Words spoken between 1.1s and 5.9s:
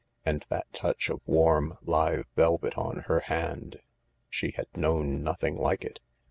of warm, live velvet on her hand: she had known nothing like